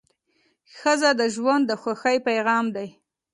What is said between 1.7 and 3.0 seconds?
خوښۍ پېغام ده.